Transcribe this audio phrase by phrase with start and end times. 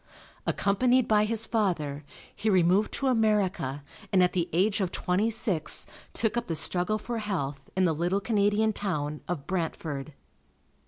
[0.47, 2.03] Accompanied by his father,
[2.35, 6.97] he removed to America and at the age of twenty six took up the struggle
[6.97, 10.13] for health in the little Canadian town of Brantford.